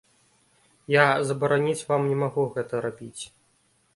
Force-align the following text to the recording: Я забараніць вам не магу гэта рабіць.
Я 0.93 1.03
забараніць 1.31 1.85
вам 1.91 2.01
не 2.11 2.17
магу 2.23 2.45
гэта 2.57 2.83
рабіць. 2.89 3.23